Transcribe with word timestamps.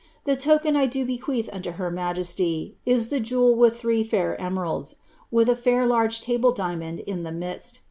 The 0.23 0.35
token 0.35 0.75
I 0.75 0.87
do 0.87 1.05
be<|ucaih 1.05 1.47
unto 1.53 1.73
her 1.73 1.91
majesty, 1.91 2.75
ii 2.87 2.95
the 2.95 3.19
jewel 3.19 3.53
with 3.53 3.77
three 3.77 4.03
fair 4.03 4.35
emeralds, 4.41 4.95
with 5.29 5.47
a 5.47 5.55
fair 5.55 5.85
large 5.85 6.21
table 6.21 6.51
dinmond 6.55 7.01
in 7.05 7.21
the 7.21 7.29
tniiiii. 7.29 7.77